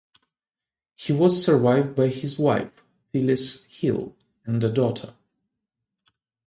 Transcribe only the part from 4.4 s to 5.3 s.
and a daughter.